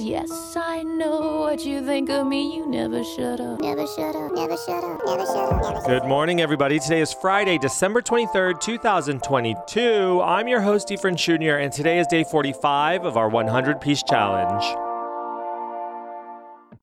Yes, 0.00 0.56
I 0.56 0.82
know 0.82 1.40
what 1.40 1.60
you 1.66 1.84
think 1.84 2.08
of 2.08 2.26
me. 2.26 2.56
You 2.56 2.64
never 2.66 3.04
shut 3.04 3.38
up. 3.38 3.60
Never 3.60 3.86
shut 3.86 4.16
up, 4.16 4.32
never 4.32 4.56
shut 4.56 4.82
up, 4.82 5.02
never 5.04 5.26
shut 5.26 5.52
up, 5.52 5.62
never. 5.62 5.86
Good 5.86 6.08
morning, 6.08 6.40
everybody. 6.40 6.78
Today 6.78 7.02
is 7.02 7.12
Friday, 7.12 7.58
December 7.58 8.00
23rd, 8.00 8.60
2022. 8.60 10.22
I'm 10.22 10.48
your 10.48 10.62
host, 10.62 10.88
Efren 10.88 11.16
Jr., 11.16 11.58
and 11.58 11.70
today 11.70 11.98
is 11.98 12.06
day 12.06 12.24
45 12.24 13.04
of 13.04 13.18
our 13.18 13.28
100 13.28 13.78
piece 13.82 14.02
challenge. 14.02 14.89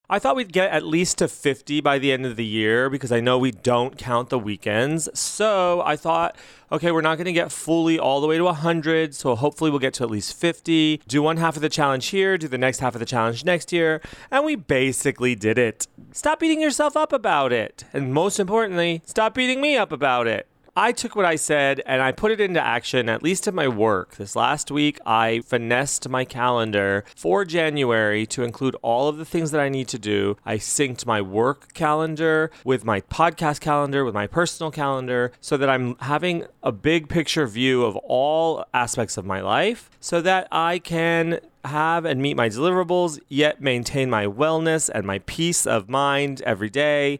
I 0.10 0.20
thought 0.20 0.38
we'd 0.38 0.54
get 0.54 0.72
at 0.72 0.86
least 0.86 1.18
to 1.18 1.28
50 1.28 1.82
by 1.82 2.00
the 2.00 2.14
end 2.14 2.26
of 2.26 2.38
the 2.38 2.46
year 2.46 2.90
because 2.90 3.12
I 3.12 3.20
know 3.20 3.38
we 3.38 3.52
don't 3.52 3.98
count 3.98 4.30
the 4.30 4.40
weekends. 4.40 5.10
So 5.20 5.82
I 5.86 5.98
thought, 5.98 6.38
okay, 6.72 6.94
we're 6.94 7.02
not 7.02 7.18
going 7.18 7.26
to 7.26 7.34
get 7.34 7.52
fully 7.52 8.00
all 8.00 8.22
the 8.22 8.28
way 8.28 8.38
to 8.38 8.46
100. 8.46 9.14
So 9.14 9.36
hopefully 9.36 9.70
we'll 9.70 9.82
get 9.82 9.94
to 9.96 10.04
at 10.04 10.10
least 10.10 10.34
50. 10.38 11.02
Do 11.10 11.22
one 11.22 11.36
half 11.36 11.58
of 11.58 11.62
the 11.62 11.68
challenge 11.68 12.08
here, 12.08 12.38
do 12.38 12.48
the 12.48 12.58
next 12.58 12.80
half 12.80 12.96
of 12.96 13.00
the 13.00 13.06
challenge 13.06 13.44
next 13.44 13.74
year. 13.74 14.02
And 14.32 14.46
we 14.46 14.56
basically 14.56 15.36
did 15.36 15.58
it. 15.58 15.88
Stop 16.14 16.40
beating 16.40 16.62
yourself 16.62 16.96
up 16.96 17.12
about 17.12 17.52
it. 17.52 17.84
And 17.92 18.14
most 18.14 18.40
importantly, 18.40 19.02
stop 19.06 19.34
beating 19.34 19.60
me 19.60 19.76
up 19.76 19.92
about 19.92 20.26
it. 20.26 20.48
I 20.80 20.92
took 20.92 21.16
what 21.16 21.26
I 21.26 21.38
said 21.38 21.82
and 21.88 22.04
I 22.04 22.12
put 22.12 22.32
it 22.32 22.40
into 22.40 22.64
action, 22.64 23.10
at 23.10 23.24
least 23.24 23.48
in 23.48 23.56
my 23.56 23.68
work. 23.68 24.18
This 24.18 24.36
last 24.36 24.70
week, 24.70 25.00
I 25.08 25.40
finessed 25.40 26.08
my 26.08 26.24
calendar 26.24 27.04
for 27.16 27.46
January 27.46 28.28
to 28.28 28.44
include 28.44 28.76
all 28.84 29.08
of 29.08 29.18
the 29.18 29.26
things 29.26 29.50
that 29.50 29.60
I 29.60 29.70
need 29.70 29.88
to 29.88 29.98
do. 29.98 30.38
I 30.46 30.58
synced 30.58 31.08
my 31.08 31.20
work 31.20 31.74
calendar 31.74 32.52
with 32.64 32.86
my 32.86 33.02
podcast 33.02 33.60
calendar, 33.60 34.06
with 34.06 34.14
my 34.14 34.28
personal 34.28 34.70
calendar, 34.70 35.32
so 35.42 35.58
that 35.58 35.68
I'm 35.68 35.96
having 35.98 36.46
a 36.62 36.72
big 36.72 37.10
picture 37.10 37.48
view 37.48 37.84
of 37.84 37.96
all 37.96 38.64
aspects 38.72 39.18
of 39.18 39.26
my 39.26 39.42
life 39.42 39.90
so 40.00 40.22
that 40.22 40.48
I 40.52 40.78
can 40.78 41.40
have 41.66 42.06
and 42.06 42.22
meet 42.22 42.38
my 42.38 42.50
deliverables, 42.50 43.20
yet 43.28 43.60
maintain 43.62 44.12
my 44.12 44.28
wellness 44.28 44.92
and 44.94 45.08
my 45.08 45.18
peace 45.26 45.66
of 45.66 45.90
mind 45.90 46.44
every 46.44 46.70
day. 46.70 47.20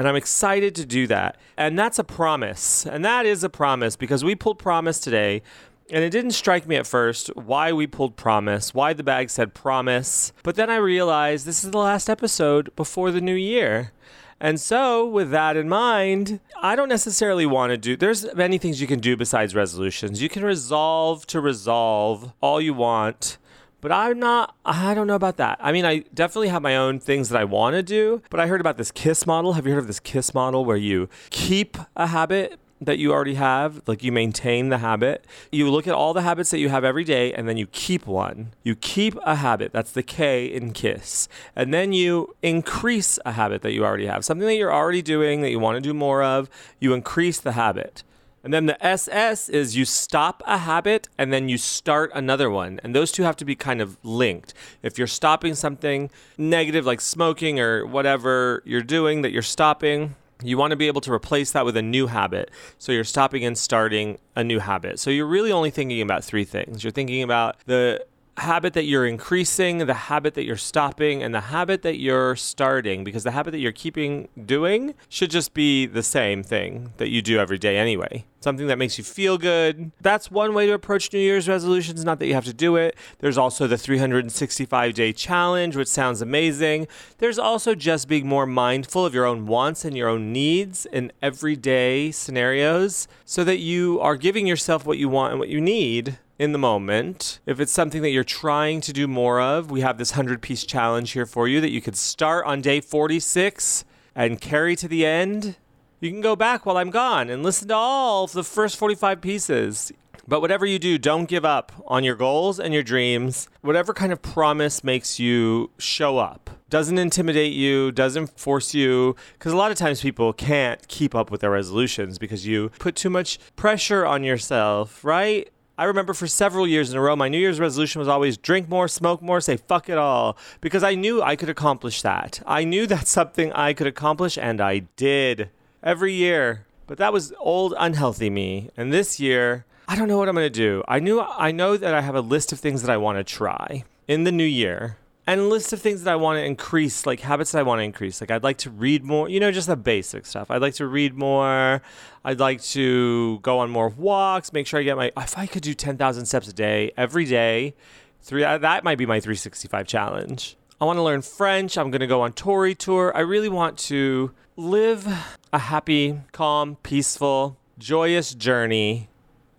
And 0.00 0.08
I'm 0.08 0.16
excited 0.16 0.74
to 0.76 0.86
do 0.86 1.06
that. 1.08 1.36
And 1.58 1.78
that's 1.78 1.98
a 1.98 2.04
promise. 2.04 2.86
And 2.86 3.04
that 3.04 3.26
is 3.26 3.44
a 3.44 3.50
promise 3.50 3.96
because 3.96 4.24
we 4.24 4.34
pulled 4.34 4.58
promise 4.58 4.98
today. 4.98 5.42
And 5.90 6.02
it 6.02 6.08
didn't 6.08 6.30
strike 6.30 6.66
me 6.66 6.76
at 6.76 6.86
first 6.86 7.26
why 7.36 7.70
we 7.72 7.86
pulled 7.86 8.16
promise, 8.16 8.72
why 8.72 8.94
the 8.94 9.02
bag 9.02 9.28
said 9.28 9.52
promise. 9.52 10.32
But 10.42 10.56
then 10.56 10.70
I 10.70 10.76
realized 10.76 11.44
this 11.44 11.62
is 11.62 11.72
the 11.72 11.76
last 11.76 12.08
episode 12.08 12.74
before 12.76 13.10
the 13.10 13.20
new 13.20 13.34
year. 13.34 13.92
And 14.40 14.58
so, 14.58 15.06
with 15.06 15.32
that 15.32 15.58
in 15.58 15.68
mind, 15.68 16.40
I 16.62 16.76
don't 16.76 16.88
necessarily 16.88 17.44
want 17.44 17.68
to 17.72 17.76
do. 17.76 17.94
There's 17.94 18.34
many 18.34 18.56
things 18.56 18.80
you 18.80 18.86
can 18.86 19.00
do 19.00 19.18
besides 19.18 19.54
resolutions. 19.54 20.22
You 20.22 20.30
can 20.30 20.42
resolve 20.42 21.26
to 21.26 21.42
resolve 21.42 22.32
all 22.40 22.58
you 22.58 22.72
want, 22.72 23.36
but 23.80 23.92
I'm 23.92 24.18
not, 24.18 24.56
I 24.64 24.94
don't 24.94 25.06
know 25.06 25.14
about 25.14 25.36
that. 25.38 25.58
I 25.60 25.72
mean, 25.72 25.84
I 25.84 26.04
definitely 26.14 26.48
have 26.48 26.62
my 26.62 26.76
own 26.76 27.00
things 27.00 27.28
that 27.30 27.40
I 27.40 27.44
want 27.44 27.74
to 27.74 27.82
do, 27.82 28.22
but 28.30 28.40
I 28.40 28.46
heard 28.46 28.60
about 28.60 28.76
this 28.76 28.90
KISS 28.90 29.26
model. 29.26 29.54
Have 29.54 29.66
you 29.66 29.72
heard 29.72 29.80
of 29.80 29.86
this 29.86 30.00
KISS 30.00 30.34
model 30.34 30.64
where 30.64 30.76
you 30.76 31.08
keep 31.30 31.76
a 31.96 32.08
habit? 32.08 32.58
That 32.82 32.96
you 32.96 33.12
already 33.12 33.34
have, 33.34 33.82
like 33.86 34.02
you 34.02 34.10
maintain 34.10 34.70
the 34.70 34.78
habit. 34.78 35.26
You 35.52 35.70
look 35.70 35.86
at 35.86 35.92
all 35.92 36.14
the 36.14 36.22
habits 36.22 36.50
that 36.50 36.60
you 36.60 36.70
have 36.70 36.82
every 36.82 37.04
day 37.04 37.30
and 37.30 37.46
then 37.46 37.58
you 37.58 37.66
keep 37.66 38.06
one. 38.06 38.54
You 38.62 38.74
keep 38.74 39.18
a 39.22 39.34
habit. 39.34 39.70
That's 39.74 39.92
the 39.92 40.02
K 40.02 40.46
in 40.46 40.72
KISS. 40.72 41.28
And 41.54 41.74
then 41.74 41.92
you 41.92 42.34
increase 42.40 43.18
a 43.26 43.32
habit 43.32 43.60
that 43.60 43.72
you 43.72 43.84
already 43.84 44.06
have. 44.06 44.24
Something 44.24 44.46
that 44.46 44.54
you're 44.54 44.72
already 44.72 45.02
doing 45.02 45.42
that 45.42 45.50
you 45.50 45.58
want 45.58 45.76
to 45.76 45.82
do 45.82 45.92
more 45.92 46.22
of, 46.22 46.48
you 46.78 46.94
increase 46.94 47.38
the 47.38 47.52
habit. 47.52 48.02
And 48.42 48.54
then 48.54 48.66
the 48.66 48.84
SS 48.84 49.48
is 49.48 49.76
you 49.76 49.84
stop 49.84 50.42
a 50.46 50.58
habit 50.58 51.08
and 51.18 51.32
then 51.32 51.48
you 51.48 51.58
start 51.58 52.10
another 52.14 52.50
one. 52.50 52.80
And 52.82 52.94
those 52.94 53.12
two 53.12 53.22
have 53.22 53.36
to 53.36 53.44
be 53.44 53.54
kind 53.54 53.80
of 53.80 53.98
linked. 54.02 54.54
If 54.82 54.96
you're 54.96 55.06
stopping 55.06 55.54
something 55.54 56.10
negative 56.38 56.86
like 56.86 57.00
smoking 57.00 57.60
or 57.60 57.84
whatever 57.84 58.62
you're 58.64 58.82
doing 58.82 59.22
that 59.22 59.32
you're 59.32 59.42
stopping, 59.42 60.16
you 60.42 60.56
want 60.56 60.70
to 60.70 60.76
be 60.76 60.86
able 60.86 61.00
to 61.02 61.12
replace 61.12 61.52
that 61.52 61.64
with 61.64 61.76
a 61.76 61.82
new 61.82 62.06
habit. 62.06 62.50
So 62.78 62.92
you're 62.92 63.04
stopping 63.04 63.44
and 63.44 63.56
starting 63.56 64.18
a 64.34 64.42
new 64.42 64.58
habit. 64.58 64.98
So 64.98 65.10
you're 65.10 65.26
really 65.26 65.52
only 65.52 65.70
thinking 65.70 66.00
about 66.00 66.24
three 66.24 66.44
things. 66.44 66.82
You're 66.82 66.92
thinking 66.92 67.22
about 67.22 67.56
the 67.66 68.04
habit 68.38 68.72
that 68.72 68.84
you're 68.84 69.06
increasing, 69.06 69.78
the 69.78 69.94
habit 69.94 70.34
that 70.34 70.44
you're 70.44 70.56
stopping, 70.56 71.22
and 71.22 71.34
the 71.34 71.40
habit 71.40 71.82
that 71.82 71.98
you're 71.98 72.36
starting, 72.36 73.04
because 73.04 73.24
the 73.24 73.32
habit 73.32 73.50
that 73.52 73.58
you're 73.58 73.72
keeping 73.72 74.28
doing 74.44 74.94
should 75.08 75.30
just 75.30 75.52
be 75.54 75.86
the 75.86 76.02
same 76.02 76.42
thing 76.42 76.92
that 76.96 77.08
you 77.08 77.22
do 77.22 77.38
every 77.38 77.58
day 77.58 77.76
anyway. 77.76 78.24
Something 78.40 78.68
that 78.68 78.78
makes 78.78 78.96
you 78.96 79.04
feel 79.04 79.36
good. 79.36 79.92
That's 80.00 80.30
one 80.30 80.54
way 80.54 80.64
to 80.66 80.72
approach 80.72 81.12
New 81.12 81.18
Year's 81.18 81.46
resolutions, 81.46 82.02
not 82.04 82.18
that 82.20 82.26
you 82.26 82.32
have 82.32 82.46
to 82.46 82.54
do 82.54 82.76
it. 82.76 82.96
There's 83.18 83.36
also 83.36 83.66
the 83.66 83.76
365 83.76 84.94
day 84.94 85.12
challenge, 85.12 85.76
which 85.76 85.88
sounds 85.88 86.22
amazing. 86.22 86.88
There's 87.18 87.38
also 87.38 87.74
just 87.74 88.08
being 88.08 88.26
more 88.26 88.46
mindful 88.46 89.04
of 89.04 89.14
your 89.14 89.26
own 89.26 89.46
wants 89.46 89.84
and 89.84 89.94
your 89.94 90.08
own 90.08 90.32
needs 90.32 90.86
in 90.86 91.12
everyday 91.20 92.10
scenarios 92.12 93.06
so 93.26 93.44
that 93.44 93.58
you 93.58 94.00
are 94.00 94.16
giving 94.16 94.46
yourself 94.46 94.86
what 94.86 94.96
you 94.96 95.10
want 95.10 95.32
and 95.32 95.38
what 95.38 95.50
you 95.50 95.60
need 95.60 96.18
in 96.40 96.52
the 96.52 96.58
moment. 96.58 97.38
If 97.44 97.60
it's 97.60 97.70
something 97.70 98.00
that 98.00 98.12
you're 98.12 98.24
trying 98.24 98.80
to 98.80 98.94
do 98.94 99.06
more 99.06 99.42
of, 99.42 99.70
we 99.70 99.82
have 99.82 99.98
this 99.98 100.12
100 100.12 100.40
piece 100.40 100.64
challenge 100.64 101.10
here 101.10 101.26
for 101.26 101.46
you 101.46 101.60
that 101.60 101.70
you 101.70 101.82
could 101.82 101.98
start 101.98 102.46
on 102.46 102.62
day 102.62 102.80
46 102.80 103.84
and 104.14 104.40
carry 104.40 104.74
to 104.76 104.88
the 104.88 105.04
end. 105.04 105.56
You 106.00 106.10
can 106.10 106.22
go 106.22 106.34
back 106.34 106.64
while 106.64 106.78
I'm 106.78 106.88
gone 106.88 107.28
and 107.28 107.42
listen 107.42 107.68
to 107.68 107.74
all 107.74 108.24
of 108.24 108.32
the 108.32 108.42
first 108.42 108.78
45 108.78 109.20
pieces. 109.20 109.92
But 110.26 110.40
whatever 110.40 110.64
you 110.64 110.78
do, 110.78 110.96
don't 110.96 111.26
give 111.26 111.44
up 111.44 111.72
on 111.86 112.04
your 112.04 112.14
goals 112.14 112.58
and 112.58 112.72
your 112.72 112.82
dreams. 112.82 113.50
Whatever 113.60 113.92
kind 113.92 114.10
of 114.10 114.22
promise 114.22 114.82
makes 114.82 115.20
you 115.20 115.70
show 115.76 116.16
up, 116.16 116.48
doesn't 116.70 116.96
intimidate 116.96 117.52
you, 117.52 117.92
doesn't 117.92 118.38
force 118.38 118.72
you. 118.72 119.14
Because 119.34 119.52
a 119.52 119.56
lot 119.56 119.72
of 119.72 119.76
times 119.76 120.00
people 120.00 120.32
can't 120.32 120.88
keep 120.88 121.14
up 121.14 121.30
with 121.30 121.42
their 121.42 121.50
resolutions 121.50 122.18
because 122.18 122.46
you 122.46 122.70
put 122.78 122.96
too 122.96 123.10
much 123.10 123.38
pressure 123.56 124.06
on 124.06 124.24
yourself, 124.24 125.04
right? 125.04 125.50
I 125.80 125.84
remember 125.84 126.12
for 126.12 126.26
several 126.26 126.66
years 126.66 126.90
in 126.90 126.98
a 126.98 127.00
row, 127.00 127.16
my 127.16 127.30
New 127.30 127.38
Year's 127.38 127.58
resolution 127.58 128.00
was 128.00 128.06
always 128.06 128.36
drink 128.36 128.68
more, 128.68 128.86
smoke 128.86 129.22
more, 129.22 129.40
say 129.40 129.56
fuck 129.56 129.88
it 129.88 129.96
all, 129.96 130.36
because 130.60 130.82
I 130.82 130.94
knew 130.94 131.22
I 131.22 131.36
could 131.36 131.48
accomplish 131.48 132.02
that. 132.02 132.42
I 132.46 132.64
knew 132.64 132.86
that's 132.86 133.10
something 133.20 133.50
I 133.54 133.72
could 133.72 133.86
accomplish, 133.86 134.36
and 134.36 134.60
I 134.60 134.80
did 134.96 135.48
every 135.82 136.12
year. 136.12 136.66
But 136.86 136.98
that 136.98 137.14
was 137.14 137.32
old, 137.38 137.72
unhealthy 137.78 138.28
me. 138.28 138.68
And 138.76 138.92
this 138.92 139.18
year, 139.18 139.64
I 139.88 139.96
don't 139.96 140.06
know 140.06 140.18
what 140.18 140.28
I'm 140.28 140.34
going 140.34 140.44
to 140.44 140.50
do. 140.50 140.84
I 140.86 140.98
knew 140.98 141.18
I 141.18 141.50
know 141.50 141.78
that 141.78 141.94
I 141.94 142.02
have 142.02 142.14
a 142.14 142.20
list 142.20 142.52
of 142.52 142.60
things 142.60 142.82
that 142.82 142.90
I 142.90 142.98
want 142.98 143.16
to 143.16 143.24
try 143.24 143.84
in 144.06 144.24
the 144.24 144.32
new 144.32 144.44
year 144.44 144.98
and 145.26 145.48
list 145.48 145.72
of 145.72 145.80
things 145.80 146.02
that 146.04 146.12
I 146.12 146.16
want 146.16 146.38
to 146.38 146.44
increase, 146.44 147.06
like 147.06 147.20
habits 147.20 147.52
that 147.52 147.60
I 147.60 147.62
want 147.62 147.80
to 147.80 147.84
increase. 147.84 148.20
Like 148.20 148.30
I'd 148.30 148.42
like 148.42 148.58
to 148.58 148.70
read 148.70 149.04
more, 149.04 149.28
you 149.28 149.40
know, 149.40 149.52
just 149.52 149.68
the 149.68 149.76
basic 149.76 150.26
stuff. 150.26 150.50
I'd 150.50 150.62
like 150.62 150.74
to 150.74 150.86
read 150.86 151.14
more. 151.14 151.82
I'd 152.24 152.40
like 152.40 152.62
to 152.62 153.38
go 153.40 153.58
on 153.58 153.70
more 153.70 153.88
walks, 153.88 154.52
make 154.52 154.66
sure 154.66 154.80
I 154.80 154.82
get 154.82 154.96
my 154.96 155.12
if 155.16 155.38
I 155.38 155.46
could 155.46 155.62
do 155.62 155.74
10,000 155.74 156.26
steps 156.26 156.48
a 156.48 156.52
day 156.52 156.92
every 156.96 157.24
day, 157.24 157.74
three 158.22 158.44
uh, 158.44 158.58
that 158.58 158.84
might 158.84 158.98
be 158.98 159.06
my 159.06 159.20
365 159.20 159.86
challenge. 159.86 160.56
I 160.80 160.86
want 160.86 160.96
to 160.96 161.02
learn 161.02 161.20
French. 161.20 161.76
I'm 161.76 161.90
going 161.90 162.00
to 162.00 162.06
go 162.06 162.22
on 162.22 162.32
Tori 162.32 162.74
tour. 162.74 163.14
I 163.14 163.20
really 163.20 163.50
want 163.50 163.76
to 163.80 164.32
live 164.56 165.06
a 165.52 165.58
happy, 165.58 166.20
calm, 166.32 166.76
peaceful, 166.82 167.58
joyous 167.78 168.34
journey 168.34 169.09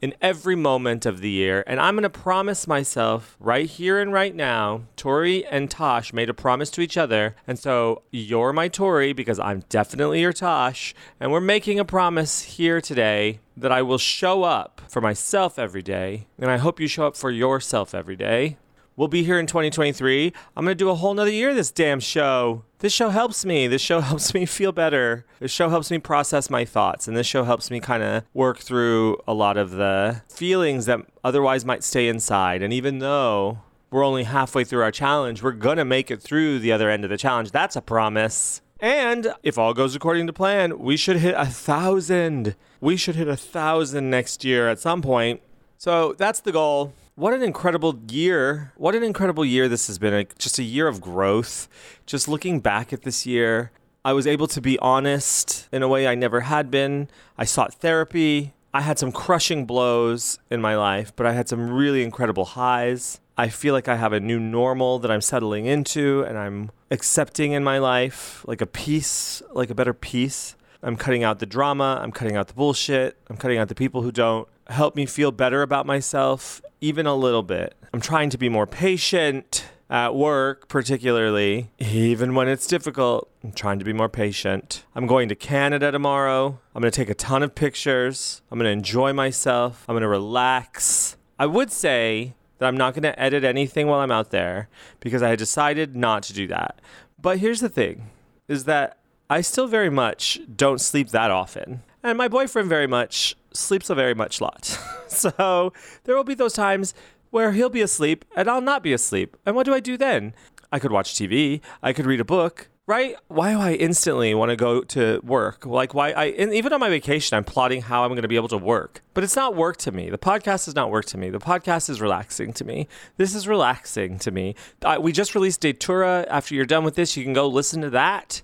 in 0.02 0.16
every 0.22 0.56
moment 0.56 1.06
of 1.06 1.22
the 1.22 1.30
year. 1.30 1.64
And 1.68 1.80
I'm 1.80 1.96
going 1.96 2.04
to 2.04 2.10
promise 2.10 2.68
myself 2.68 3.38
right 3.40 3.70
here 3.70 4.00
and 4.00 4.12
right 4.12 4.36
now, 4.36 4.84
Tori 4.96 5.46
and 5.46 5.70
Tash 5.70 6.12
made 6.12 6.30
a 6.30 6.34
promise 6.34 6.72
to 6.72 6.82
each 6.82 6.98
other. 6.98 7.36
And 7.48 7.60
so 7.60 8.02
you're 8.12 8.52
my 8.52 8.68
Tori 8.68 9.14
because 9.14 9.40
I'm 9.40 9.64
definitely 9.70 10.22
your 10.22 10.34
Tash. 10.34 10.96
And 11.20 11.32
we're 11.32 11.40
making 11.40 11.80
a 11.80 11.86
promise 11.86 12.42
here 12.42 12.82
today 12.82 13.40
that 13.56 13.72
I 13.72 13.82
will 13.84 14.00
show 14.00 14.44
up 14.44 14.82
for 14.88 15.02
myself 15.02 15.60
every 15.60 15.84
day. 15.84 16.28
And 16.40 16.50
I 16.50 16.58
hope 16.58 16.80
you 16.80 16.88
show 16.88 17.06
up 17.06 17.16
for 17.16 17.30
yourself 17.30 17.94
every 17.94 18.16
day. 18.16 18.58
We'll 18.98 19.08
be 19.08 19.24
here 19.24 19.40
in 19.40 19.48
2023. 19.48 20.34
I'm 20.56 20.66
going 20.66 20.72
to 20.72 20.76
do 20.76 20.90
a 20.90 20.96
whole 20.96 21.14
nother 21.14 21.32
year 21.32 21.52
of 21.52 21.56
this 21.56 21.72
damn 21.72 22.02
show. 22.02 22.64
This 22.80 22.92
show 22.92 23.10
helps 23.10 23.46
me. 23.46 23.68
This 23.68 23.82
show 23.82 24.02
helps 24.02 24.34
me 24.34 24.46
feel 24.46 24.72
better. 24.72 25.26
This 25.40 25.52
show 25.52 25.70
helps 25.70 25.90
me 25.90 25.98
process 25.98 26.50
my 26.50 26.66
thoughts. 26.66 27.08
And 27.08 27.16
this 27.16 27.26
show 27.26 27.44
helps 27.46 27.72
me 27.72 27.80
kind 27.80 28.04
of 28.04 28.24
work 28.34 28.60
through 28.60 29.18
a 29.28 29.34
lot 29.34 29.56
of 29.56 29.72
the 29.72 30.22
feelings 30.28 30.88
that 30.88 31.00
otherwise 31.24 31.64
might 31.64 31.84
stay 31.84 32.10
inside. 32.10 32.62
And 32.62 32.74
even 32.74 33.00
though 33.00 33.60
we're 33.92 34.06
only 34.06 34.24
halfway 34.24 34.66
through 34.66 34.82
our 34.82 34.92
challenge, 34.92 35.42
we're 35.42 35.52
going 35.52 35.78
to 35.78 35.86
make 35.86 36.12
it 36.12 36.22
through 36.22 36.60
the 36.60 36.74
other 36.74 36.90
end 36.90 37.06
of 37.06 37.10
the 37.10 37.18
challenge. 37.18 37.52
That's 37.52 37.78
a 37.78 37.82
promise. 37.82 38.62
And 38.82 39.34
if 39.42 39.58
all 39.58 39.74
goes 39.74 39.96
according 39.96 40.28
to 40.28 40.34
plan, 40.34 40.80
we 40.80 40.98
should 40.98 41.18
hit 41.18 41.36
a 41.38 41.46
thousand. 41.46 42.56
We 42.82 42.98
should 42.98 43.16
hit 43.16 43.28
a 43.28 43.38
thousand 43.38 44.10
next 44.10 44.44
year 44.44 44.68
at 44.68 44.80
some 44.80 45.02
point. 45.02 45.42
So 45.78 46.14
that's 46.18 46.42
the 46.42 46.52
goal. 46.52 46.94
What 47.16 47.34
an 47.34 47.44
incredible 47.44 48.00
year. 48.10 48.72
What 48.78 48.96
an 48.96 49.04
incredible 49.04 49.44
year 49.44 49.68
this 49.68 49.88
has 49.88 50.00
been. 50.00 50.26
Just 50.40 50.60
a 50.60 50.64
year 50.64 50.88
of 50.88 51.02
growth. 51.02 51.68
Just 52.06 52.30
looking 52.30 52.62
back 52.62 52.94
at 52.94 53.02
this 53.02 53.26
year, 53.26 53.72
I 54.06 54.14
was 54.14 54.26
able 54.26 54.48
to 54.48 54.62
be 54.62 54.80
honest 54.80 55.68
in 55.74 55.84
a 55.84 55.90
way 55.90 56.08
I 56.08 56.16
never 56.16 56.42
had 56.42 56.72
been. 56.72 57.10
I 57.38 57.44
sought 57.44 57.74
therapy. 57.74 58.54
I 58.74 58.80
had 58.80 58.98
some 58.98 59.12
crushing 59.12 59.66
blows 59.66 60.40
in 60.50 60.62
my 60.62 60.78
life, 60.78 61.14
but 61.18 61.26
I 61.26 61.34
had 61.34 61.50
some 61.50 61.70
really 61.70 62.02
incredible 62.02 62.46
highs. 62.46 63.20
I 63.38 63.50
feel 63.50 63.74
like 63.74 63.90
I 63.90 63.98
have 63.98 64.14
a 64.14 64.22
new 64.22 64.40
normal 64.40 65.00
that 65.00 65.12
I'm 65.12 65.20
settling 65.20 65.66
into 65.66 66.24
and 66.24 66.38
I'm 66.38 66.72
accepting 66.92 67.52
in 67.52 67.64
my 67.64 67.80
life, 67.80 68.46
like 68.48 68.62
a 68.62 68.66
peace, 68.66 69.42
like 69.52 69.70
a 69.70 69.76
better 69.76 69.94
peace. 69.94 70.56
I'm 70.82 70.96
cutting 70.96 71.26
out 71.26 71.40
the 71.40 71.46
drama, 71.46 72.00
I'm 72.02 72.14
cutting 72.14 72.38
out 72.38 72.48
the 72.48 72.54
bullshit, 72.54 73.18
I'm 73.30 73.38
cutting 73.38 73.58
out 73.58 73.68
the 73.68 73.76
people 73.76 74.02
who 74.02 74.12
don't 74.12 74.48
help 74.68 74.96
me 74.96 75.06
feel 75.06 75.32
better 75.32 75.62
about 75.62 75.86
myself, 75.86 76.62
even 76.82 77.06
a 77.06 77.16
little 77.16 77.44
bit. 77.44 77.76
I'm 77.94 78.02
trying 78.02 78.32
to 78.32 78.38
be 78.38 78.50
more 78.50 78.68
patient 78.68 79.66
at 79.90 80.16
work, 80.16 80.68
particularly, 80.68 81.70
even 81.80 82.34
when 82.34 82.48
it's 82.48 82.66
difficult. 82.66 83.30
I'm 83.44 83.52
trying 83.52 83.78
to 83.80 83.86
be 83.86 83.94
more 83.94 84.10
patient. 84.10 84.84
I'm 84.96 85.06
going 85.06 85.30
to 85.30 85.36
Canada 85.36 85.92
tomorrow. 85.92 86.60
I'm 86.74 86.82
going 86.82 86.92
to 86.92 86.96
take 86.96 87.10
a 87.10 87.14
ton 87.14 87.44
of 87.44 87.54
pictures. 87.54 88.42
I'm 88.50 88.58
going 88.58 88.68
to 88.68 88.72
enjoy 88.72 89.14
myself. 89.14 89.86
I'm 89.88 89.94
going 89.94 90.02
to 90.02 90.08
relax. 90.08 91.18
I 91.38 91.46
would 91.46 91.72
say 91.72 92.34
that 92.58 92.68
I'm 92.68 92.78
not 92.78 92.94
going 92.94 93.04
to 93.04 93.20
edit 93.20 93.44
anything 93.44 93.88
while 93.88 94.00
I'm 94.00 94.12
out 94.12 94.32
there 94.32 94.70
because 95.00 95.22
I 95.22 95.36
decided 95.36 95.96
not 95.96 96.24
to 96.24 96.34
do 96.34 96.48
that. 96.48 96.80
But 97.22 97.40
here's 97.40 97.60
the 97.60 97.70
thing 97.70 98.10
is 98.48 98.64
that 98.66 98.98
I 99.30 99.42
still 99.42 99.68
very 99.68 99.90
much 99.90 100.40
don't 100.56 100.80
sleep 100.80 101.10
that 101.10 101.32
often. 101.32 101.84
And 102.04 102.18
my 102.18 102.28
boyfriend 102.28 102.70
very 102.70 102.88
much 102.88 103.36
sleeps 103.54 103.90
a 103.90 103.96
very 103.96 104.14
much 104.14 104.42
lot. 104.42 104.66
so 105.08 105.74
there 106.04 106.16
will 106.16 106.24
be 106.24 106.36
those 106.36 106.54
times 106.54 106.94
where 107.30 107.54
he'll 107.54 107.70
be 107.70 107.82
asleep 107.82 108.26
and 108.36 108.50
I'll 108.50 108.62
not 108.62 108.84
be 108.84 108.94
asleep. 108.94 109.38
And 109.46 109.56
what 109.56 109.66
do 109.66 109.74
I 109.74 109.80
do 109.80 109.98
then? 109.98 110.34
I 110.72 110.80
could 110.80 110.92
watch 110.92 111.14
TV, 111.14 111.62
I 111.84 111.92
could 111.92 112.06
read 112.06 112.22
a 112.22 112.26
book, 112.26 112.70
right? 112.88 113.16
Why 113.28 113.54
do 113.54 113.60
I 113.60 113.74
instantly 113.74 114.34
want 114.34 114.50
to 114.50 114.56
go 114.56 114.82
to 114.82 115.20
work? 115.24 115.66
Like 115.66 115.94
why 115.94 116.12
I 116.12 116.28
even 116.28 116.74
on 116.74 116.80
my 116.80 116.90
vacation 116.90 117.38
I'm 117.38 117.44
plotting 117.44 117.82
how 117.82 118.04
I'm 118.04 118.10
going 118.10 118.22
to 118.22 118.28
be 118.28 118.36
able 118.36 118.48
to 118.50 118.58
work. 118.58 119.02
But 119.14 119.24
it's 119.24 119.36
not 119.36 119.56
work 119.56 119.78
to 119.78 119.92
me. 119.92 120.10
The 120.10 120.18
podcast 120.18 120.68
is 120.68 120.76
not 120.76 120.92
work 120.92 121.06
to 121.06 121.18
me. 121.18 121.30
The 121.30 121.40
podcast 121.40 121.90
is 121.90 122.02
relaxing 122.02 122.54
to 122.54 122.66
me. 122.66 122.88
This 123.18 123.36
is 123.36 123.48
relaxing 123.48 124.18
to 124.20 124.32
me. 124.32 124.56
I, 124.84 124.98
we 124.98 125.12
just 125.12 125.36
released 125.36 125.62
Datura. 125.62 126.26
After 126.30 126.56
you're 126.56 126.66
done 126.66 126.84
with 126.84 126.96
this, 126.96 127.18
you 127.18 127.24
can 127.24 127.34
go 127.34 127.48
listen 127.48 127.82
to 127.82 127.90
that. 127.92 128.42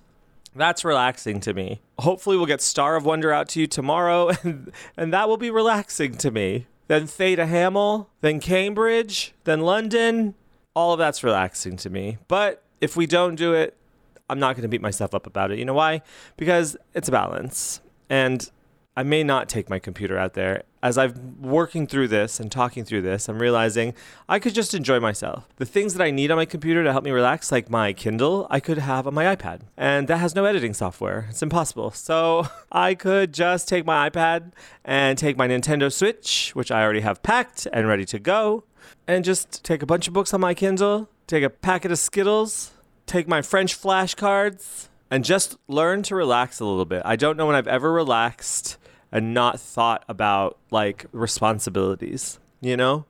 That's 0.58 0.84
relaxing 0.84 1.40
to 1.40 1.54
me. 1.54 1.80
Hopefully 1.98 2.36
we'll 2.36 2.46
get 2.46 2.60
Star 2.60 2.96
of 2.96 3.04
Wonder 3.04 3.32
out 3.32 3.48
to 3.50 3.60
you 3.60 3.66
tomorrow 3.66 4.30
and 4.42 4.72
and 4.96 5.12
that 5.12 5.28
will 5.28 5.36
be 5.36 5.50
relaxing 5.50 6.16
to 6.18 6.30
me. 6.30 6.66
Then 6.88 7.06
Theta 7.06 7.46
Hamel, 7.46 8.10
then 8.22 8.40
Cambridge, 8.40 9.34
then 9.44 9.60
London. 9.60 10.34
All 10.74 10.92
of 10.92 10.98
that's 10.98 11.22
relaxing 11.24 11.76
to 11.78 11.90
me. 11.90 12.18
But 12.28 12.62
if 12.80 12.96
we 12.96 13.06
don't 13.06 13.34
do 13.34 13.52
it, 13.52 13.76
I'm 14.30 14.38
not 14.38 14.54
going 14.54 14.62
to 14.62 14.68
beat 14.68 14.82
myself 14.82 15.14
up 15.14 15.26
about 15.26 15.50
it. 15.50 15.58
You 15.58 15.64
know 15.64 15.74
why? 15.74 16.02
Because 16.36 16.76
it's 16.94 17.08
a 17.08 17.12
balance. 17.12 17.80
And 18.08 18.48
I 18.96 19.02
may 19.02 19.22
not 19.22 19.48
take 19.48 19.68
my 19.68 19.78
computer 19.78 20.18
out 20.18 20.34
there. 20.34 20.62
As 20.80 20.96
I'm 20.96 21.42
working 21.42 21.88
through 21.88 22.08
this 22.08 22.38
and 22.38 22.52
talking 22.52 22.84
through 22.84 23.02
this, 23.02 23.28
I'm 23.28 23.40
realizing 23.40 23.94
I 24.28 24.38
could 24.38 24.54
just 24.54 24.74
enjoy 24.74 25.00
myself. 25.00 25.48
The 25.56 25.66
things 25.66 25.94
that 25.94 26.04
I 26.04 26.12
need 26.12 26.30
on 26.30 26.36
my 26.36 26.44
computer 26.44 26.84
to 26.84 26.92
help 26.92 27.02
me 27.02 27.10
relax, 27.10 27.50
like 27.50 27.68
my 27.68 27.92
Kindle, 27.92 28.46
I 28.48 28.60
could 28.60 28.78
have 28.78 29.06
on 29.06 29.14
my 29.14 29.34
iPad. 29.34 29.62
And 29.76 30.06
that 30.06 30.18
has 30.18 30.36
no 30.36 30.44
editing 30.44 30.74
software. 30.74 31.26
It's 31.30 31.42
impossible. 31.42 31.90
So 31.90 32.46
I 32.72 32.94
could 32.94 33.34
just 33.34 33.68
take 33.68 33.84
my 33.84 34.08
iPad 34.08 34.52
and 34.84 35.18
take 35.18 35.36
my 35.36 35.48
Nintendo 35.48 35.92
Switch, 35.92 36.52
which 36.54 36.70
I 36.70 36.82
already 36.82 37.00
have 37.00 37.22
packed 37.22 37.66
and 37.72 37.88
ready 37.88 38.04
to 38.06 38.18
go, 38.20 38.64
and 39.06 39.24
just 39.24 39.64
take 39.64 39.82
a 39.82 39.86
bunch 39.86 40.06
of 40.06 40.14
books 40.14 40.32
on 40.32 40.40
my 40.40 40.54
Kindle, 40.54 41.08
take 41.26 41.42
a 41.42 41.50
packet 41.50 41.90
of 41.90 41.98
Skittles, 41.98 42.70
take 43.06 43.26
my 43.26 43.42
French 43.42 43.80
flashcards, 43.80 44.88
and 45.10 45.24
just 45.24 45.56
learn 45.66 46.02
to 46.04 46.14
relax 46.14 46.60
a 46.60 46.64
little 46.64 46.84
bit. 46.84 47.02
I 47.04 47.16
don't 47.16 47.36
know 47.36 47.46
when 47.46 47.56
I've 47.56 47.68
ever 47.68 47.92
relaxed 47.92 48.76
and 49.12 49.34
not 49.34 49.60
thought 49.60 50.04
about 50.08 50.58
like 50.70 51.06
responsibilities, 51.12 52.38
you 52.60 52.76
know? 52.76 53.04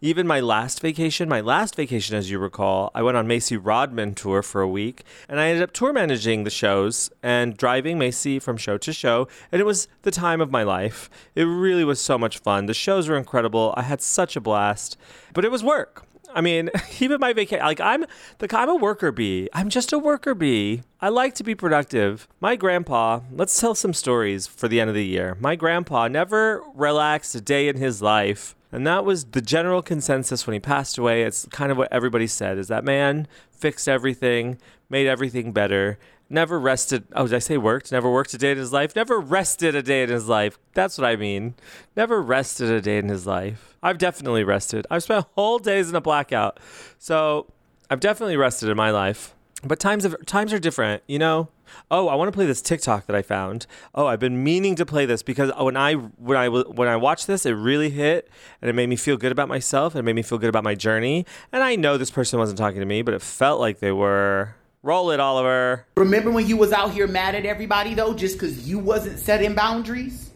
Even 0.00 0.26
my 0.26 0.40
last 0.40 0.80
vacation, 0.80 1.28
my 1.28 1.40
last 1.40 1.76
vacation, 1.76 2.16
as 2.16 2.30
you 2.30 2.38
recall, 2.38 2.90
I 2.94 3.02
went 3.02 3.16
on 3.16 3.26
Macy 3.26 3.56
Rodman 3.56 4.14
tour 4.14 4.42
for 4.42 4.60
a 4.60 4.68
week 4.68 5.04
and 5.28 5.38
I 5.38 5.46
ended 5.46 5.62
up 5.62 5.72
tour 5.72 5.92
managing 5.92 6.42
the 6.42 6.50
shows 6.50 7.10
and 7.22 7.56
driving 7.56 7.98
Macy 7.98 8.38
from 8.38 8.56
show 8.56 8.76
to 8.78 8.92
show. 8.92 9.28
And 9.52 9.60
it 9.60 9.64
was 9.64 9.88
the 10.02 10.10
time 10.10 10.40
of 10.40 10.50
my 10.50 10.64
life. 10.64 11.08
It 11.34 11.44
really 11.44 11.84
was 11.84 12.00
so 12.00 12.18
much 12.18 12.38
fun. 12.38 12.66
The 12.66 12.74
shows 12.74 13.08
were 13.08 13.16
incredible. 13.16 13.72
I 13.76 13.82
had 13.82 14.02
such 14.02 14.34
a 14.34 14.40
blast, 14.40 14.96
but 15.34 15.44
it 15.44 15.52
was 15.52 15.62
work. 15.62 16.04
I 16.34 16.40
mean, 16.40 16.70
even 17.00 17.20
my 17.20 17.32
vacation, 17.32 17.64
like 17.64 17.80
I'm 17.80 18.04
the 18.38 18.48
I'm 18.56 18.68
a 18.68 18.74
worker 18.74 19.12
bee. 19.12 19.48
I'm 19.52 19.68
just 19.68 19.92
a 19.92 19.98
worker 19.98 20.34
bee. 20.34 20.82
I 21.00 21.08
like 21.08 21.34
to 21.36 21.44
be 21.44 21.54
productive. 21.54 22.28
My 22.40 22.56
grandpa, 22.56 23.20
let's 23.32 23.58
tell 23.58 23.74
some 23.74 23.92
stories 23.92 24.46
for 24.46 24.68
the 24.68 24.80
end 24.80 24.88
of 24.88 24.94
the 24.94 25.04
year. 25.04 25.36
My 25.40 25.56
grandpa 25.56 26.08
never 26.08 26.62
relaxed 26.74 27.34
a 27.34 27.40
day 27.40 27.68
in 27.68 27.76
his 27.76 28.02
life. 28.02 28.54
And 28.70 28.86
that 28.86 29.04
was 29.04 29.24
the 29.26 29.42
general 29.42 29.82
consensus 29.82 30.46
when 30.46 30.54
he 30.54 30.60
passed 30.60 30.96
away. 30.96 31.24
It's 31.24 31.46
kind 31.46 31.70
of 31.70 31.76
what 31.76 31.92
everybody 31.92 32.26
said 32.26 32.56
is 32.56 32.68
that 32.68 32.84
man 32.84 33.28
fixed 33.50 33.86
everything, 33.86 34.58
made 34.88 35.06
everything 35.06 35.52
better, 35.52 35.98
never 36.32 36.58
rested. 36.58 37.04
Oh, 37.14 37.26
did 37.26 37.34
I 37.34 37.38
say 37.38 37.56
worked? 37.56 37.92
Never 37.92 38.10
worked 38.10 38.34
a 38.34 38.38
day 38.38 38.52
in 38.52 38.58
his 38.58 38.72
life? 38.72 38.96
Never 38.96 39.20
rested 39.20 39.74
a 39.74 39.82
day 39.82 40.02
in 40.02 40.08
his 40.08 40.28
life. 40.28 40.58
That's 40.74 40.98
what 40.98 41.06
I 41.06 41.16
mean. 41.16 41.54
Never 41.96 42.20
rested 42.22 42.70
a 42.70 42.80
day 42.80 42.98
in 42.98 43.08
his 43.08 43.26
life. 43.26 43.76
I've 43.82 43.98
definitely 43.98 44.42
rested. 44.42 44.86
I've 44.90 45.02
spent 45.02 45.26
whole 45.34 45.58
days 45.58 45.90
in 45.90 45.94
a 45.94 46.00
blackout. 46.00 46.58
So 46.98 47.46
I've 47.90 48.00
definitely 48.00 48.36
rested 48.36 48.68
in 48.68 48.76
my 48.76 48.90
life. 48.90 49.34
But 49.64 49.78
times 49.78 50.04
of, 50.04 50.16
times 50.26 50.52
are 50.52 50.58
different, 50.58 51.02
you 51.06 51.18
know. 51.18 51.48
Oh, 51.90 52.08
I 52.08 52.14
want 52.16 52.28
to 52.28 52.32
play 52.32 52.46
this 52.46 52.60
TikTok 52.60 53.06
that 53.06 53.16
I 53.16 53.22
found. 53.22 53.66
Oh, 53.94 54.06
I've 54.06 54.18
been 54.18 54.42
meaning 54.42 54.74
to 54.76 54.84
play 54.84 55.06
this 55.06 55.22
because 55.22 55.52
when 55.58 55.76
I 55.76 55.94
when 55.94 56.36
I 56.36 56.48
when 56.48 56.88
I 56.88 56.96
watched 56.96 57.26
this, 57.26 57.46
it 57.46 57.52
really 57.52 57.90
hit 57.90 58.28
and 58.60 58.68
it 58.68 58.72
made 58.74 58.88
me 58.88 58.96
feel 58.96 59.16
good 59.16 59.32
about 59.32 59.48
myself. 59.48 59.94
It 59.94 60.02
made 60.02 60.16
me 60.16 60.22
feel 60.22 60.38
good 60.38 60.48
about 60.48 60.64
my 60.64 60.74
journey. 60.74 61.24
And 61.52 61.62
I 61.62 61.76
know 61.76 61.96
this 61.96 62.10
person 62.10 62.38
wasn't 62.38 62.58
talking 62.58 62.80
to 62.80 62.86
me, 62.86 63.02
but 63.02 63.14
it 63.14 63.22
felt 63.22 63.60
like 63.60 63.78
they 63.78 63.92
were. 63.92 64.56
Roll 64.84 65.12
it, 65.12 65.20
Oliver. 65.20 65.86
Remember 65.96 66.32
when 66.32 66.48
you 66.48 66.56
was 66.56 66.72
out 66.72 66.90
here 66.90 67.06
mad 67.06 67.36
at 67.36 67.46
everybody 67.46 67.94
though, 67.94 68.14
just 68.14 68.34
because 68.34 68.68
you 68.68 68.80
wasn't 68.80 69.20
setting 69.20 69.54
boundaries? 69.54 70.32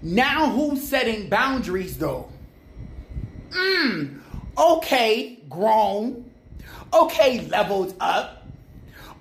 Now 0.00 0.48
who's 0.48 0.82
setting 0.82 1.28
boundaries 1.28 1.98
though? 1.98 2.30
Mmm. 3.50 4.20
Okay, 4.56 5.38
grown. 5.50 6.30
Okay, 6.94 7.46
leveled 7.48 7.94
up. 8.00 8.46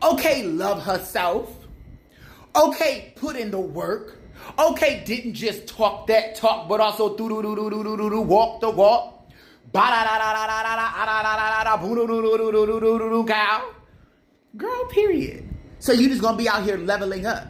Okay, 0.01 0.43
love 0.43 0.81
herself. 0.81 1.53
Okay, 2.55 3.11
put 3.17 3.35
in 3.35 3.51
the 3.51 3.59
work. 3.59 4.19
Okay, 4.57 5.03
didn't 5.05 5.33
just 5.33 5.67
talk 5.67 6.07
that 6.07 6.35
talk, 6.35 6.69
but 6.69 6.79
also 6.79 7.17
do 7.17 7.27
do 7.27 7.41
do 7.41 7.55
do 7.55 7.69
do 7.69 7.97
do 7.97 8.09
do 8.09 8.21
walk 8.21 8.61
the 8.61 8.69
walk. 8.69 9.29
Ba 9.73 9.79
da 9.79 10.03
da 10.05 10.17
da 10.19 10.33
da 10.33 10.47
da 10.47 10.63
da 10.63 11.05
da 11.05 11.05
da 11.05 11.35
da 11.35 11.49
da 11.49 11.63
da 11.65 11.77
boo 11.77 11.95
do 11.95 12.07
do 12.07 12.21
do 12.21 13.09
do 13.09 13.25
Girl, 14.55 14.85
period. 14.85 15.49
So 15.79 15.93
you 15.93 16.09
just 16.09 16.21
gonna 16.21 16.37
be 16.37 16.47
out 16.47 16.63
here 16.63 16.77
leveling 16.77 17.25
up. 17.25 17.47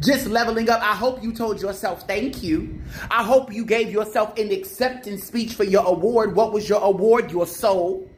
Just 0.00 0.26
leveling 0.26 0.68
up. 0.68 0.80
I 0.82 0.94
hope 0.94 1.22
you 1.22 1.32
told 1.32 1.60
yourself 1.62 2.06
thank 2.08 2.42
you. 2.42 2.82
I 3.10 3.22
hope 3.22 3.52
you 3.52 3.64
gave 3.64 3.92
yourself 3.92 4.36
an 4.38 4.50
acceptance 4.50 5.24
speech 5.24 5.54
for 5.54 5.64
your 5.64 5.86
award. 5.86 6.34
What 6.34 6.52
was 6.52 6.68
your 6.68 6.82
award? 6.82 7.30
Your 7.30 7.46
soul. 7.46 8.08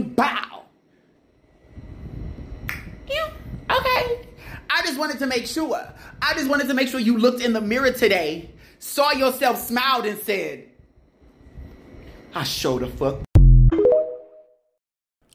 Bow. 0.00 0.64
Okay. 3.70 4.28
I 4.68 4.82
just 4.82 4.98
wanted 4.98 5.18
to 5.20 5.26
make 5.26 5.46
sure. 5.46 5.80
I 6.20 6.34
just 6.34 6.48
wanted 6.48 6.66
to 6.68 6.74
make 6.74 6.88
sure 6.88 6.98
you 6.98 7.18
looked 7.18 7.40
in 7.40 7.52
the 7.52 7.60
mirror 7.60 7.92
today, 7.92 8.50
saw 8.80 9.12
yourself, 9.12 9.58
smiled, 9.58 10.06
and 10.06 10.18
said, 10.18 10.65
I 12.36 12.42
showed 12.42 12.82
the 12.82 12.86
fuck. 12.88 13.22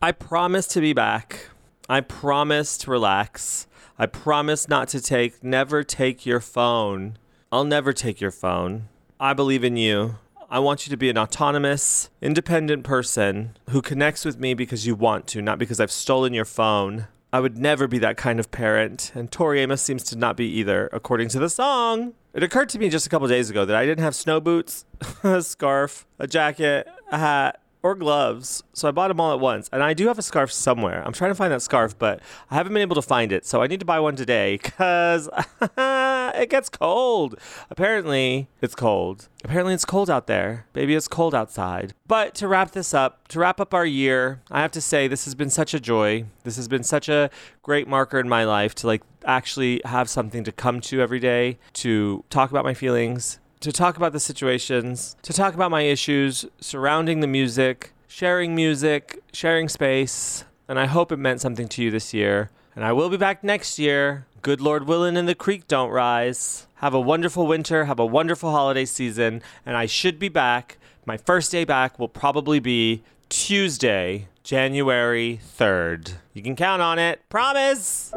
I 0.04 0.12
promise 0.12 0.68
to 0.68 0.82
be 0.82 0.94
back. 0.94 1.50
I 1.90 2.02
promise 2.02 2.78
to 2.78 2.92
relax. 2.92 3.66
I 3.98 4.06
promise 4.06 4.70
not 4.70 4.88
to 4.90 5.02
take, 5.02 5.44
never 5.44 5.84
take 5.84 6.28
your 6.28 6.40
phone. 6.40 7.18
I'll 7.52 7.64
never 7.64 7.92
take 7.92 8.22
your 8.22 8.30
phone. 8.30 8.88
I 9.20 9.34
believe 9.34 9.64
in 9.64 9.78
you. 9.78 10.18
I 10.48 10.60
want 10.60 10.86
you 10.86 10.92
to 10.92 10.98
be 10.98 11.10
an 11.10 11.18
autonomous, 11.18 12.12
independent 12.22 12.84
person 12.84 13.58
who 13.72 13.82
connects 13.82 14.24
with 14.24 14.40
me 14.40 14.54
because 14.54 14.86
you 14.86 14.94
want 14.94 15.26
to, 15.30 15.42
not 15.42 15.58
because 15.58 15.80
I've 15.80 15.90
stolen 15.90 16.36
your 16.36 16.46
phone. 16.46 17.08
I 17.34 17.40
would 17.40 17.58
never 17.58 17.88
be 17.88 17.98
that 17.98 18.16
kind 18.16 18.40
of 18.40 18.52
parent, 18.52 19.12
and 19.16 19.32
Tori 19.32 19.60
Amos 19.62 19.82
seems 19.82 20.04
to 20.04 20.16
not 20.16 20.38
be 20.38 20.46
either, 20.46 20.88
according 20.94 21.30
to 21.30 21.40
the 21.40 21.50
song. 21.50 22.14
It 22.34 22.44
occurred 22.44 22.70
to 22.70 22.80
me 22.80 22.90
just 22.90 23.06
a 23.06 23.10
couple 23.10 23.28
days 23.28 23.50
ago 23.50 23.66
that 23.66 23.76
I 23.76 23.86
didn't 23.86 24.04
have 24.04 24.16
snow 24.16 24.40
boots, 24.40 24.86
a 25.24 25.42
scarf, 25.42 26.06
a 26.18 26.28
jacket, 26.28 26.88
a 27.12 27.18
hat, 27.18 27.61
or 27.84 27.96
gloves. 27.96 28.64
So 28.74 28.88
I 28.88 28.92
bought 28.92 29.08
them 29.08 29.20
all 29.20 29.34
at 29.34 29.40
once. 29.40 29.70
And 29.72 29.84
I 29.84 29.94
do 29.94 30.08
have 30.08 30.20
a 30.20 30.22
scarf 30.22 30.52
somewhere. 30.52 31.04
I'm 31.06 31.14
trying 31.14 31.32
to 31.32 31.36
find 31.36 31.52
that 31.52 31.62
scarf, 31.62 31.98
but 31.98 32.20
I 32.50 32.56
haven't 32.56 32.74
been 32.74 32.82
able 32.82 32.96
to 32.96 33.02
find 33.02 33.32
it. 33.32 33.46
So 33.46 33.62
I 33.62 33.68
need 33.68 33.80
to 33.80 33.86
buy 33.86 34.00
one 34.00 34.16
today 34.16 34.58
because 34.64 35.30
it 35.78 36.50
gets 36.50 36.70
cold. 36.70 37.36
Apparently, 37.70 38.48
it's 38.62 38.76
cold. 38.76 39.28
Apparently, 39.44 39.74
it's 39.74 39.86
cold 39.86 40.10
out 40.10 40.28
there. 40.28 40.68
Baby, 40.74 40.96
it's 40.96 41.08
cold 41.08 41.34
outside. 41.34 41.94
But 42.08 42.36
to 42.36 42.48
wrap 42.48 42.72
this 42.72 42.94
up, 42.94 43.28
to 43.30 43.40
wrap 43.40 43.60
up 43.60 43.74
our 43.74 43.86
year, 43.86 44.42
I 44.52 44.62
have 44.62 44.72
to 44.74 44.82
say 44.82 45.08
this 45.08 45.26
has 45.26 45.36
been 45.36 45.50
such 45.50 45.74
a 45.74 45.80
joy. 45.80 46.26
This 46.44 46.58
has 46.58 46.68
been 46.68 46.84
such 46.84 47.10
a 47.10 47.30
great 47.64 47.88
marker 47.88 48.20
in 48.20 48.30
my 48.30 48.44
life 48.44 48.76
to 48.76 48.88
like 48.88 49.02
actually 49.26 49.82
have 49.86 50.10
something 50.10 50.44
to 50.44 50.52
come 50.52 50.82
to 50.82 51.02
every 51.02 51.20
day, 51.20 51.58
to 51.74 52.24
talk 52.30 52.52
about 52.52 52.66
my 52.66 52.74
feelings, 52.74 53.40
to 53.62 53.72
talk 53.72 53.96
about 53.96 54.12
the 54.12 54.20
situations, 54.20 55.16
to 55.22 55.34
talk 55.34 55.54
about 55.54 55.72
my 55.72 55.82
issues 55.82 56.46
surrounding 56.60 57.22
the 57.22 57.28
music, 57.28 57.94
sharing 58.08 58.56
music, 58.56 59.22
sharing 59.32 59.70
space. 59.70 60.44
And 60.68 60.80
I 60.80 60.86
hope 60.86 61.12
it 61.12 61.18
meant 61.18 61.42
something 61.42 61.68
to 61.70 61.84
you 61.84 61.92
this 61.92 62.14
year. 62.14 62.50
And 62.76 62.84
I 62.84 62.92
will 62.92 63.10
be 63.10 63.18
back 63.18 63.44
next 63.44 63.78
year. 63.78 64.26
Good 64.42 64.62
Lord 64.62 64.88
willing, 64.88 65.16
and 65.16 65.28
the 65.28 65.36
creek 65.36 65.68
don't 65.68 65.92
rise. 65.92 66.66
Have 66.76 66.94
a 66.94 67.00
wonderful 67.00 67.46
winter. 67.46 67.86
Have 67.86 68.00
a 68.00 68.06
wonderful 68.06 68.52
holiday 68.52 68.86
season. 68.86 69.42
And 69.66 69.78
I 69.78 69.86
should 69.86 70.18
be 70.18 70.30
back. 70.30 70.78
My 71.06 71.18
first 71.18 71.52
day 71.52 71.64
back 71.64 72.00
will 72.00 72.08
probably 72.08 72.60
be 72.60 73.04
Tuesday, 73.30 74.28
January 74.44 75.40
3rd. 75.58 76.14
You 76.34 76.42
can 76.42 76.56
count 76.56 76.82
on 76.82 76.98
it. 76.98 77.22
Promise! 77.30 78.14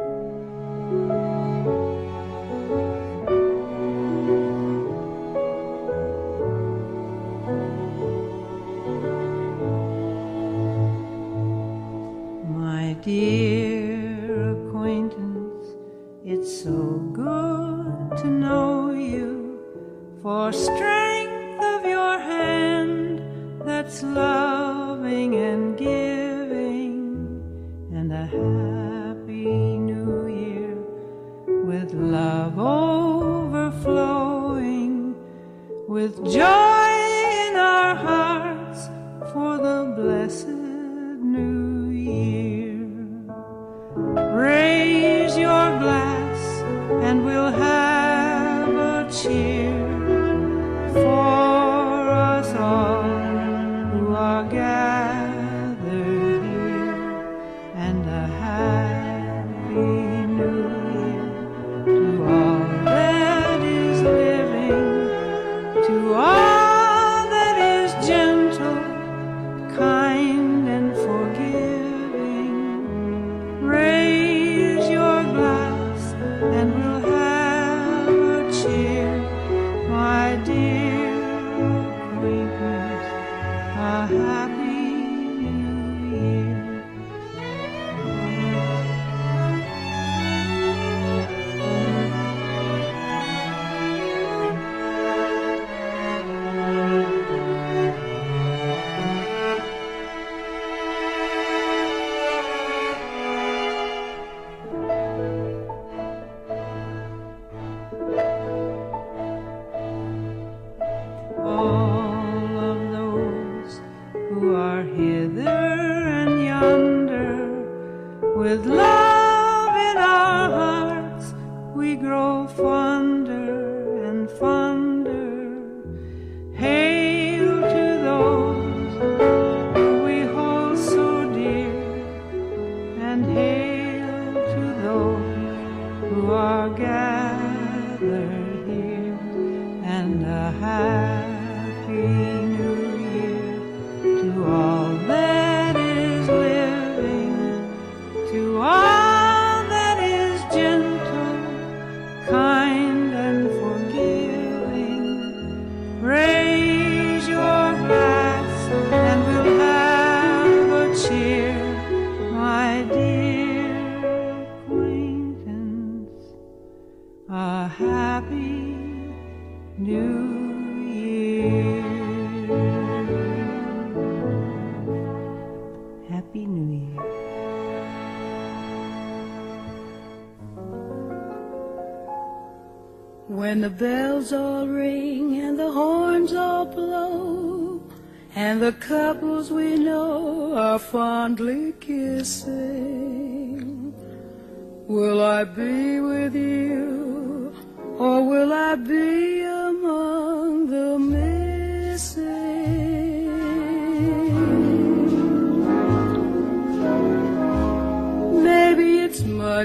dear 13.05 14.53
acquaintance, 14.53 15.67
it's 16.25 16.63
so 16.63 16.97
good 17.13 18.17
to 18.17 18.25
know 18.25 18.91
you. 18.93 19.59
For 20.23 20.51
strength 20.51 21.63
of 21.63 21.85
your 21.85 22.17
hand 22.17 23.21
that's 23.63 24.01
loving 24.01 25.35
and 25.35 25.77
giving. 25.77 26.04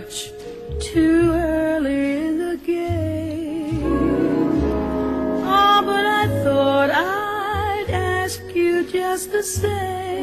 much 0.01 0.33
too 0.81 1.31
early 1.33 2.27
in 2.27 2.39
the 2.39 2.57
game. 2.57 3.83
Oh, 5.45 5.83
but 5.85 6.07
I 6.07 6.27
thought 6.43 6.91
I'd 6.91 7.91
ask 7.91 8.41
you 8.55 8.85
just 8.91 9.31
the 9.31 9.43
same. 9.43 10.20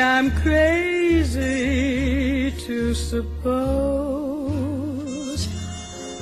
I'm 0.00 0.30
crazy 0.42 1.40
to 2.66 2.94
suppose 2.94 3.88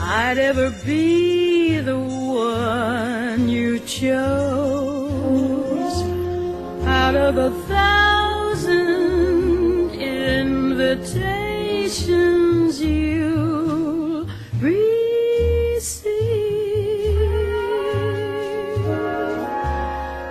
I'd 0.00 0.38
ever 0.38 0.70
be 0.84 1.78
the 1.80 1.98
one 1.98 3.48
you 3.48 3.80
chose 3.80 4.32
out 6.84 7.16
of 7.16 7.36
a 7.36 7.50
thousand 7.66 8.86
invitations 9.92 12.80
you 12.80 14.28
receive. 14.60 16.06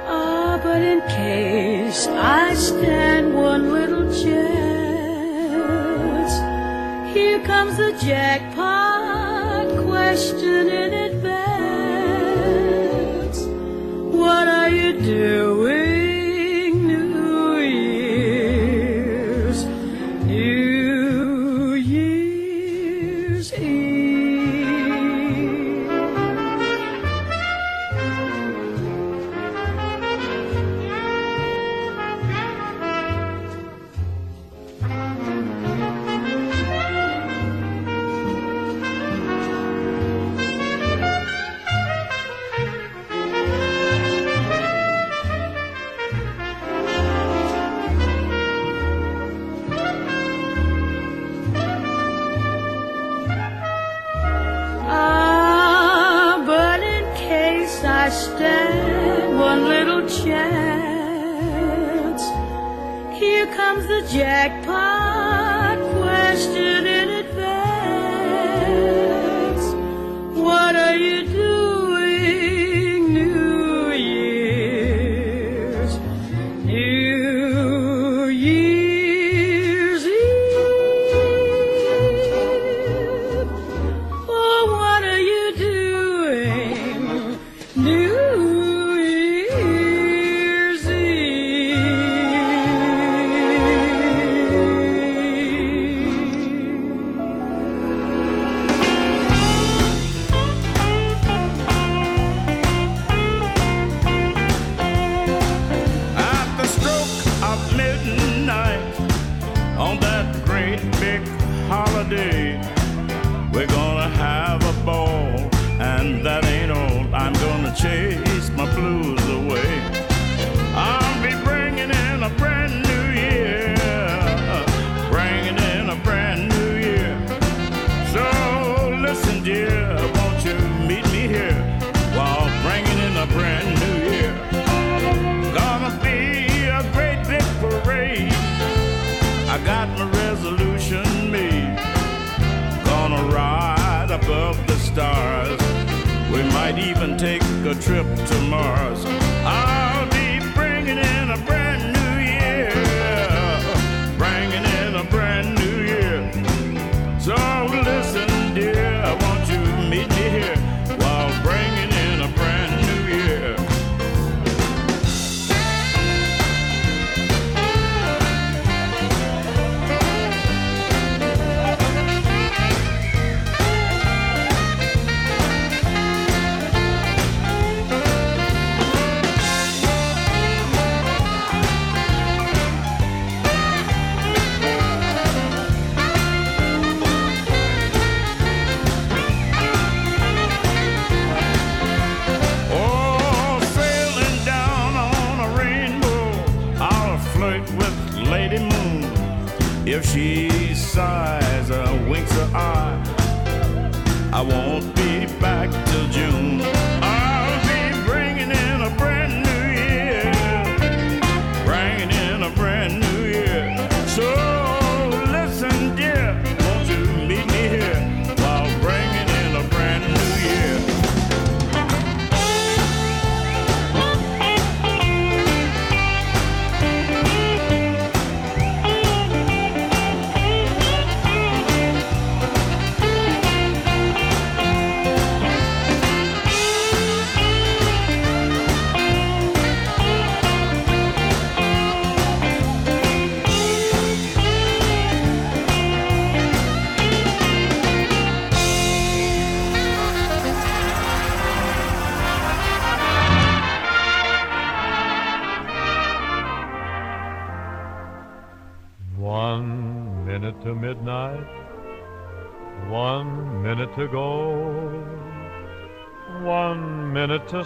Ah, 0.08 0.58
but 0.64 0.82
in 0.82 1.02
case 1.02 2.08
I 2.08 2.54
digits. 4.26 4.36
Here 7.14 7.40
comes 7.44 7.78
the 7.78 7.92
jackpot 8.04 9.68
question 9.86 10.70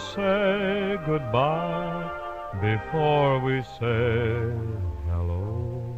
say 0.00 0.96
goodbye 1.06 2.08
before 2.60 3.38
we 3.40 3.62
say 3.78 4.52
hello. 5.08 5.92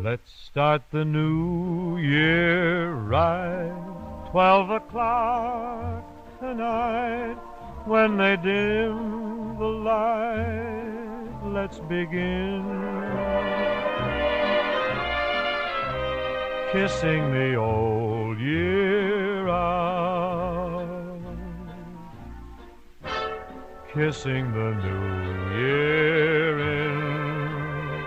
Let's 0.00 0.30
start 0.46 0.82
the 0.92 1.04
new 1.04 1.98
year 1.98 2.92
right, 2.94 4.30
twelve 4.30 4.70
o'clock 4.70 6.04
tonight. 6.38 7.36
When 7.84 8.16
they 8.16 8.36
dim 8.36 9.58
the 9.58 9.72
light, 9.90 11.52
let's 11.52 11.78
begin. 11.80 12.62
Kissing 16.72 17.32
the 17.32 17.56
old 17.56 18.38
year 18.38 19.48
out. 19.48 19.95
Kissing 23.96 24.52
the 24.52 24.70
new 24.84 25.56
year 25.58 26.58
in. 26.84 28.04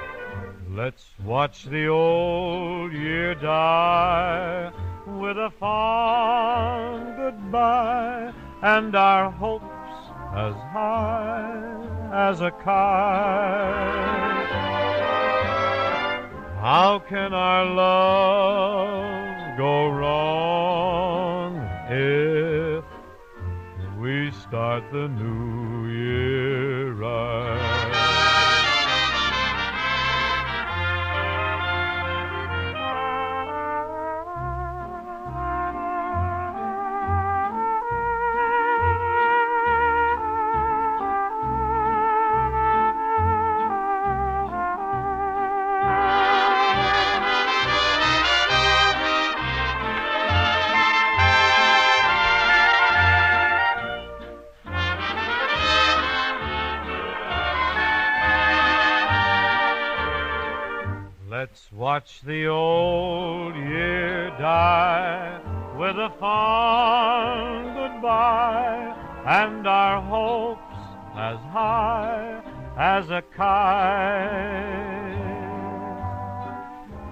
Let's 0.75 1.06
watch 1.25 1.63
the 1.63 1.88
old 1.88 2.93
year 2.93 3.34
die 3.34 4.71
with 5.08 5.38
a 5.38 5.49
fond 5.60 7.17
goodbye 7.17 8.32
and 8.62 8.95
our 8.95 9.32
hopes 9.32 9.65
as 10.36 10.54
high 10.75 11.88
as 12.13 12.41
a 12.41 12.52
kite. 12.52 13.89
How 16.62 16.99
can 17.10 17.34
our 17.34 17.65
love 17.65 19.58
go 19.58 19.89
wrong 19.89 20.99
start 24.32 24.84
the 24.92 25.08
new 25.08 25.88
year 25.88 26.94
right? 26.94 28.09
Watch 62.10 62.22
the 62.26 62.48
old 62.48 63.56
year 63.56 64.30
die 64.39 65.39
with 65.78 65.98
a 65.98 66.10
fond 66.19 67.76
goodbye 67.76 68.95
and 69.26 69.67
our 69.67 70.02
hopes 70.02 70.62
as 71.15 71.38
high 71.52 72.41
as 72.78 73.10
a 73.10 73.22
kite. 73.36 74.80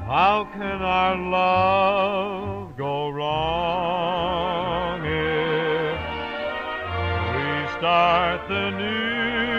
How 0.07 0.47
can 0.53 0.81
our 0.81 1.15
love 1.17 2.77
go 2.77 3.10
wrong 3.10 5.03
if 5.03 5.99
we 7.36 7.67
start 7.77 8.47
the 8.47 8.71
new 8.71 9.57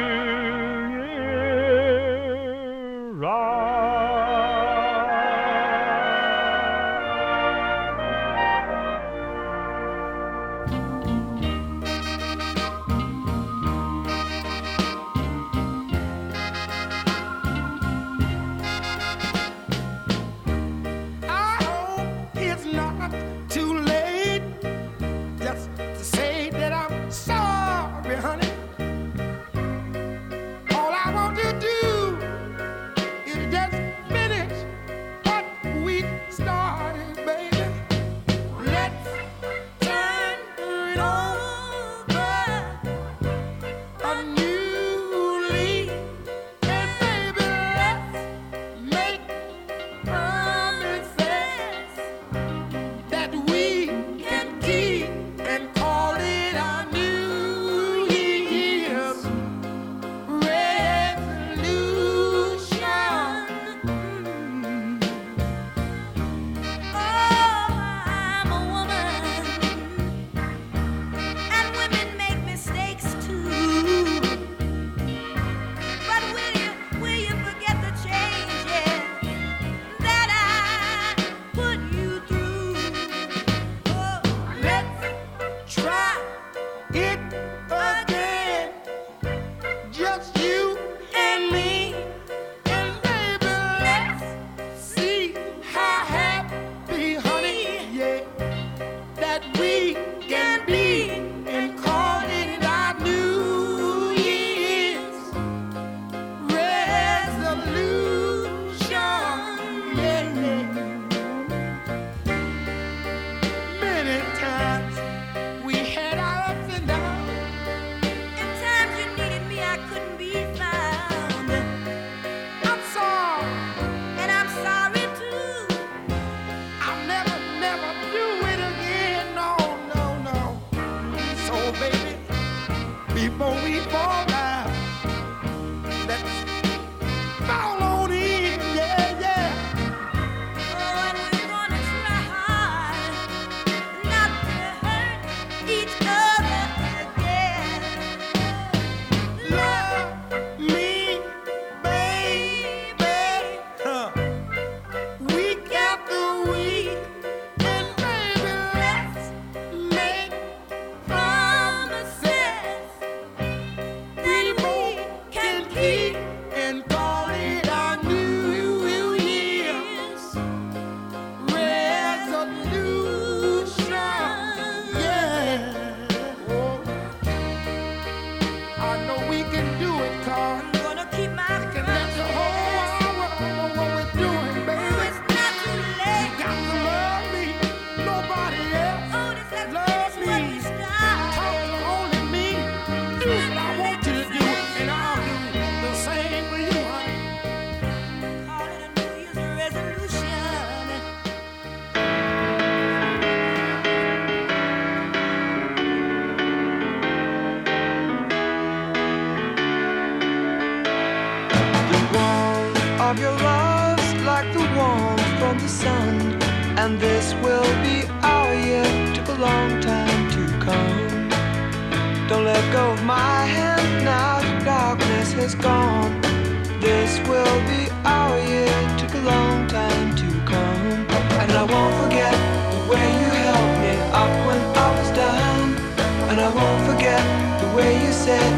said, 238.29 238.58